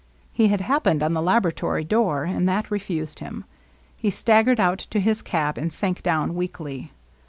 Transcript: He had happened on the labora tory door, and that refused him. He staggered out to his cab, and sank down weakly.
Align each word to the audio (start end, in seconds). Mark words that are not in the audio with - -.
He 0.31 0.47
had 0.47 0.61
happened 0.61 1.03
on 1.03 1.13
the 1.13 1.21
labora 1.21 1.53
tory 1.55 1.83
door, 1.83 2.23
and 2.23 2.49
that 2.49 2.71
refused 2.71 3.19
him. 3.19 3.45
He 3.95 4.09
staggered 4.09 4.59
out 4.59 4.79
to 4.79 4.99
his 4.99 5.21
cab, 5.21 5.59
and 5.59 5.71
sank 5.71 6.01
down 6.01 6.33
weakly. 6.33 6.91